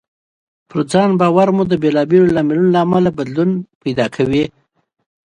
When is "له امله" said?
2.75-3.09